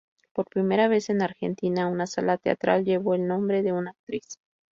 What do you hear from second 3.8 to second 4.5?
actriz.